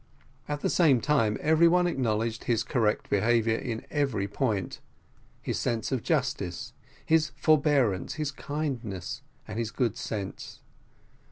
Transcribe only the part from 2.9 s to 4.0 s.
behaviour in